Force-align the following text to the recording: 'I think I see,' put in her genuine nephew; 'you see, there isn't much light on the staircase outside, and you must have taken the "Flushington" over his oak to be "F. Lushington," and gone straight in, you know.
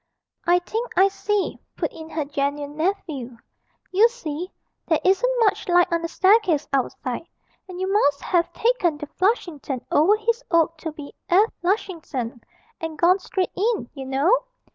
'I 0.47 0.57
think 0.65 0.89
I 0.97 1.09
see,' 1.09 1.59
put 1.75 1.93
in 1.93 2.09
her 2.09 2.25
genuine 2.25 2.75
nephew; 2.75 3.37
'you 3.91 4.09
see, 4.09 4.51
there 4.87 4.99
isn't 5.05 5.39
much 5.41 5.67
light 5.69 5.93
on 5.93 6.01
the 6.01 6.07
staircase 6.07 6.67
outside, 6.73 7.27
and 7.69 7.79
you 7.79 7.85
must 7.87 8.19
have 8.23 8.51
taken 8.51 8.97
the 8.97 9.05
"Flushington" 9.05 9.85
over 9.91 10.15
his 10.15 10.43
oak 10.49 10.75
to 10.79 10.91
be 10.91 11.13
"F. 11.29 11.51
Lushington," 11.61 12.41
and 12.79 12.97
gone 12.97 13.19
straight 13.19 13.51
in, 13.55 13.91
you 13.93 14.05
know. 14.07 14.45